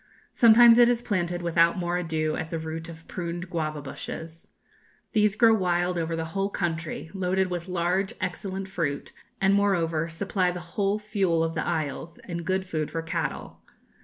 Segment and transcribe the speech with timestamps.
[0.31, 4.47] Sometimes it is planted without more ado at the root of pruned guava bushes.
[5.13, 10.49] These grow wild over the whole country, loaded with large, excellent fruit, and, moreover, supply
[10.49, 13.61] the whole fuel of the isles, and good food for cattle....